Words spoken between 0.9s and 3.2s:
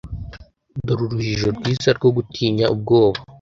Urujijo rwiza rwo gutinya ubwoba